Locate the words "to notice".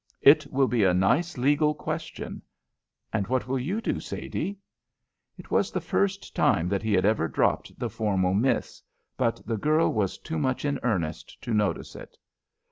11.43-11.95